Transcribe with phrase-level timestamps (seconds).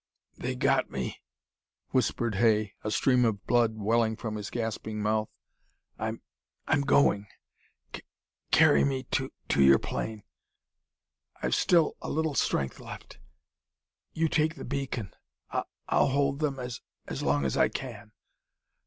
[0.35, 1.21] "They got me,"
[1.91, 5.29] whispered Hay, a stream of blood welling from his gasping mouth.
[5.99, 6.23] "I'm
[6.65, 7.27] I'm going.
[7.95, 8.01] C
[8.49, 10.23] carry me to to your plane.
[11.43, 13.19] I've still a a little strength left.
[14.11, 15.13] You take the beacon.
[15.51, 18.11] I I'll hold them as as long as I can.